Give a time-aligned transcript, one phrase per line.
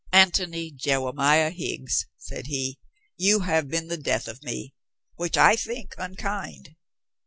[0.11, 2.79] "Antony Jewemiah Higgs," said he,
[3.17, 4.73] "you have been the death of me.
[5.17, 6.75] Which I think unkind."